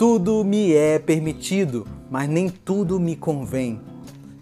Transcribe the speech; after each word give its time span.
Tudo 0.00 0.42
me 0.42 0.72
é 0.72 0.98
permitido, 0.98 1.86
mas 2.10 2.26
nem 2.26 2.48
tudo 2.48 2.98
me 2.98 3.14
convém. 3.14 3.82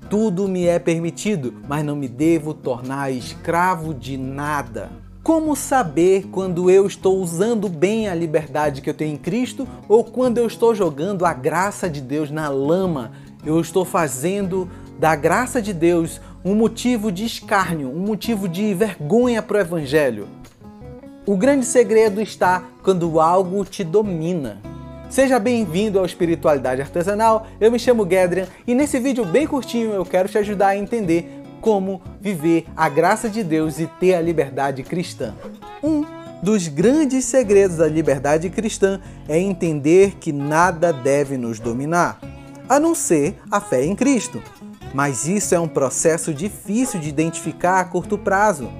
Tudo 0.08 0.46
me 0.46 0.66
é 0.66 0.78
permitido, 0.78 1.52
mas 1.66 1.84
não 1.84 1.96
me 1.96 2.06
devo 2.06 2.54
tornar 2.54 3.10
escravo 3.10 3.92
de 3.92 4.16
nada. 4.16 4.88
Como 5.20 5.56
saber 5.56 6.28
quando 6.30 6.70
eu 6.70 6.86
estou 6.86 7.18
usando 7.18 7.68
bem 7.68 8.08
a 8.08 8.14
liberdade 8.14 8.80
que 8.80 8.88
eu 8.88 8.94
tenho 8.94 9.14
em 9.14 9.16
Cristo 9.16 9.66
ou 9.88 10.04
quando 10.04 10.38
eu 10.38 10.46
estou 10.46 10.76
jogando 10.76 11.26
a 11.26 11.34
graça 11.34 11.90
de 11.90 12.00
Deus 12.00 12.30
na 12.30 12.48
lama? 12.48 13.10
Eu 13.44 13.60
estou 13.60 13.84
fazendo 13.84 14.70
da 14.96 15.16
graça 15.16 15.60
de 15.60 15.72
Deus 15.72 16.20
um 16.44 16.54
motivo 16.54 17.10
de 17.10 17.24
escárnio, 17.24 17.90
um 17.90 18.06
motivo 18.06 18.48
de 18.48 18.72
vergonha 18.74 19.42
para 19.42 19.56
o 19.56 19.60
Evangelho. 19.60 20.28
O 21.26 21.36
grande 21.36 21.66
segredo 21.66 22.20
está 22.20 22.62
quando 22.84 23.18
algo 23.18 23.64
te 23.64 23.82
domina. 23.82 24.67
Seja 25.10 25.38
bem-vindo 25.38 25.98
ao 25.98 26.04
Espiritualidade 26.04 26.82
Artesanal, 26.82 27.46
eu 27.58 27.72
me 27.72 27.78
chamo 27.78 28.06
Gedrian 28.08 28.46
e 28.66 28.74
nesse 28.74 29.00
vídeo 29.00 29.24
bem 29.24 29.46
curtinho 29.46 29.90
eu 29.92 30.04
quero 30.04 30.28
te 30.28 30.36
ajudar 30.36 30.68
a 30.68 30.76
entender 30.76 31.42
como 31.62 32.02
viver 32.20 32.66
a 32.76 32.90
graça 32.90 33.26
de 33.26 33.42
Deus 33.42 33.80
e 33.80 33.86
ter 33.86 34.14
a 34.14 34.20
liberdade 34.20 34.82
cristã. 34.82 35.34
Um 35.82 36.04
dos 36.42 36.68
grandes 36.68 37.24
segredos 37.24 37.78
da 37.78 37.88
liberdade 37.88 38.50
cristã 38.50 39.00
é 39.26 39.38
entender 39.38 40.16
que 40.20 40.30
nada 40.30 40.92
deve 40.92 41.38
nos 41.38 41.58
dominar, 41.58 42.20
a 42.68 42.78
não 42.78 42.94
ser 42.94 43.40
a 43.50 43.62
fé 43.62 43.82
em 43.84 43.96
Cristo. 43.96 44.42
Mas 44.92 45.26
isso 45.26 45.54
é 45.54 45.58
um 45.58 45.68
processo 45.68 46.34
difícil 46.34 47.00
de 47.00 47.08
identificar 47.08 47.80
a 47.80 47.84
curto 47.84 48.18
prazo. 48.18 48.70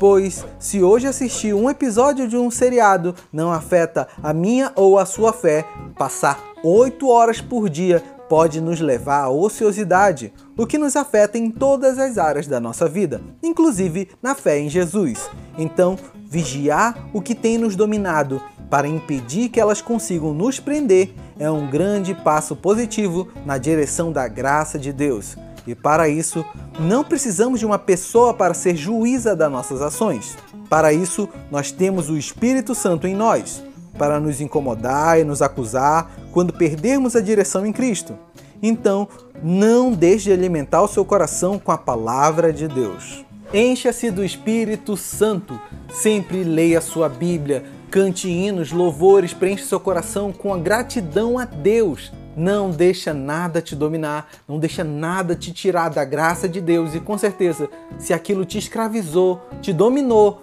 Pois, 0.00 0.46
se 0.58 0.82
hoje 0.82 1.06
assistir 1.06 1.52
um 1.52 1.68
episódio 1.68 2.26
de 2.26 2.34
um 2.34 2.50
seriado 2.50 3.14
não 3.30 3.52
afeta 3.52 4.08
a 4.22 4.32
minha 4.32 4.72
ou 4.74 4.98
a 4.98 5.04
sua 5.04 5.30
fé, 5.30 5.62
passar 5.98 6.42
8 6.64 7.06
horas 7.06 7.42
por 7.42 7.68
dia 7.68 8.02
pode 8.26 8.62
nos 8.62 8.80
levar 8.80 9.24
à 9.24 9.28
ociosidade, 9.28 10.32
o 10.56 10.66
que 10.66 10.78
nos 10.78 10.96
afeta 10.96 11.36
em 11.36 11.50
todas 11.50 11.98
as 11.98 12.16
áreas 12.16 12.46
da 12.46 12.58
nossa 12.58 12.88
vida, 12.88 13.20
inclusive 13.42 14.08
na 14.22 14.34
fé 14.34 14.58
em 14.58 14.70
Jesus. 14.70 15.28
Então, 15.58 15.98
vigiar 16.26 17.10
o 17.12 17.20
que 17.20 17.34
tem 17.34 17.58
nos 17.58 17.76
dominado 17.76 18.40
para 18.70 18.88
impedir 18.88 19.50
que 19.50 19.60
elas 19.60 19.82
consigam 19.82 20.32
nos 20.32 20.58
prender 20.58 21.12
é 21.38 21.50
um 21.50 21.68
grande 21.68 22.14
passo 22.14 22.56
positivo 22.56 23.28
na 23.44 23.58
direção 23.58 24.10
da 24.10 24.26
graça 24.26 24.78
de 24.78 24.94
Deus. 24.94 25.36
E 25.66 25.74
para 25.74 26.08
isso, 26.08 26.44
não 26.78 27.04
precisamos 27.04 27.60
de 27.60 27.66
uma 27.66 27.78
pessoa 27.78 28.32
para 28.34 28.54
ser 28.54 28.76
juíza 28.76 29.36
das 29.36 29.50
nossas 29.50 29.82
ações. 29.82 30.36
Para 30.68 30.92
isso, 30.92 31.28
nós 31.50 31.70
temos 31.70 32.08
o 32.08 32.16
Espírito 32.16 32.74
Santo 32.74 33.06
em 33.06 33.14
nós, 33.14 33.62
para 33.98 34.18
nos 34.18 34.40
incomodar 34.40 35.18
e 35.18 35.24
nos 35.24 35.42
acusar 35.42 36.10
quando 36.32 36.52
perdermos 36.52 37.14
a 37.14 37.20
direção 37.20 37.66
em 37.66 37.72
Cristo. 37.72 38.16
Então, 38.62 39.08
não 39.42 39.92
deixe 39.92 40.24
de 40.24 40.32
alimentar 40.32 40.82
o 40.82 40.88
seu 40.88 41.04
coração 41.04 41.58
com 41.58 41.72
a 41.72 41.78
palavra 41.78 42.52
de 42.52 42.68
Deus. 42.68 43.24
Encha-se 43.52 44.10
do 44.10 44.24
Espírito 44.24 44.96
Santo. 44.96 45.60
Sempre 45.92 46.44
leia 46.44 46.80
sua 46.80 47.08
Bíblia, 47.08 47.64
cante 47.90 48.28
hinos, 48.28 48.70
louvores, 48.70 49.32
preencha 49.32 49.64
seu 49.64 49.80
coração 49.80 50.32
com 50.32 50.54
a 50.54 50.58
gratidão 50.58 51.38
a 51.38 51.44
Deus. 51.44 52.12
Não 52.40 52.70
deixa 52.70 53.12
nada 53.12 53.60
te 53.60 53.76
dominar, 53.76 54.30
não 54.48 54.58
deixa 54.58 54.82
nada 54.82 55.36
te 55.36 55.52
tirar 55.52 55.90
da 55.90 56.06
graça 56.06 56.48
de 56.48 56.58
Deus 56.58 56.94
e 56.94 56.98
com 56.98 57.18
certeza, 57.18 57.68
se 57.98 58.14
aquilo 58.14 58.46
te 58.46 58.56
escravizou, 58.56 59.42
te 59.60 59.74
dominou, 59.74 60.42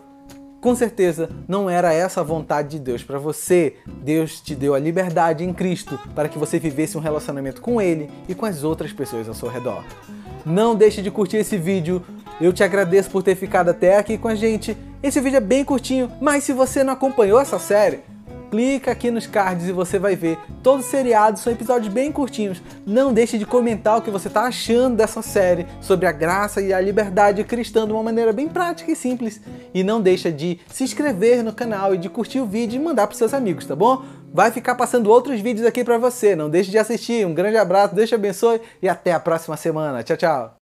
com 0.61 0.75
certeza 0.75 1.27
não 1.47 1.67
era 1.67 1.91
essa 1.91 2.21
a 2.21 2.23
vontade 2.23 2.69
de 2.69 2.79
Deus 2.79 3.01
para 3.01 3.17
você. 3.17 3.77
Deus 4.03 4.39
te 4.39 4.53
deu 4.53 4.75
a 4.75 4.79
liberdade 4.79 5.43
em 5.43 5.51
Cristo 5.51 5.99
para 6.13 6.29
que 6.29 6.37
você 6.37 6.59
vivesse 6.59 6.95
um 6.95 7.01
relacionamento 7.01 7.61
com 7.61 7.81
Ele 7.81 8.11
e 8.29 8.35
com 8.35 8.45
as 8.45 8.63
outras 8.63 8.93
pessoas 8.93 9.27
ao 9.27 9.33
seu 9.33 9.49
redor. 9.49 9.83
Não 10.45 10.75
deixe 10.75 11.01
de 11.01 11.09
curtir 11.09 11.37
esse 11.37 11.57
vídeo. 11.57 12.05
Eu 12.39 12.53
te 12.53 12.63
agradeço 12.63 13.09
por 13.09 13.23
ter 13.23 13.35
ficado 13.35 13.69
até 13.69 13.97
aqui 13.97 14.19
com 14.19 14.27
a 14.27 14.35
gente. 14.35 14.77
Esse 15.01 15.19
vídeo 15.19 15.37
é 15.37 15.41
bem 15.41 15.65
curtinho, 15.65 16.11
mas 16.21 16.43
se 16.43 16.53
você 16.53 16.83
não 16.83 16.93
acompanhou 16.93 17.41
essa 17.41 17.57
série, 17.57 18.01
clica 18.49 18.91
aqui 18.91 19.11
nos 19.11 19.27
cards 19.27 19.67
e 19.67 19.71
você 19.71 19.99
vai 19.99 20.15
ver. 20.15 20.37
Todos 20.63 20.85
os 20.85 20.91
seriados 20.91 21.41
são 21.41 21.51
episódios 21.51 21.93
bem 21.93 22.11
curtinhos. 22.11 22.61
Não 22.85 23.13
deixe 23.13 23.37
de 23.37 23.45
comentar 23.45 23.97
o 23.97 24.01
que 24.01 24.11
você 24.11 24.27
está 24.27 24.43
achando 24.43 24.95
dessa 24.95 25.21
série 25.21 25.65
sobre 25.81 26.05
a 26.05 26.11
graça 26.11 26.61
e 26.61 26.73
a 26.73 26.79
liberdade 26.79 27.43
cristã 27.43 27.85
de 27.85 27.93
uma 27.93 28.03
maneira 28.03 28.33
bem 28.33 28.47
prática 28.47 28.91
e 28.91 28.95
simples. 28.95 29.41
E 29.73 29.83
não 29.83 30.01
deixa 30.01 30.31
de 30.31 30.59
se 30.67 30.83
inscrever 30.83 31.43
no 31.43 31.53
canal 31.53 31.93
e 31.93 31.97
de 31.97 32.09
curtir 32.09 32.39
o 32.39 32.45
vídeo 32.45 32.79
e 32.79 32.83
mandar 32.83 33.07
para 33.07 33.15
seus 33.15 33.33
amigos, 33.33 33.65
tá 33.65 33.75
bom? 33.75 34.03
Vai 34.33 34.51
ficar 34.51 34.75
passando 34.75 35.09
outros 35.09 35.39
vídeos 35.39 35.65
aqui 35.65 35.83
para 35.83 35.97
você. 35.97 36.35
Não 36.35 36.49
deixe 36.49 36.69
de 36.69 36.77
assistir. 36.77 37.25
Um 37.25 37.33
grande 37.33 37.57
abraço, 37.57 37.95
Deus 37.95 38.09
te 38.09 38.15
abençoe 38.15 38.61
e 38.81 38.89
até 38.89 39.13
a 39.13 39.19
próxima 39.19 39.57
semana. 39.57 40.03
Tchau, 40.03 40.17
tchau. 40.17 40.53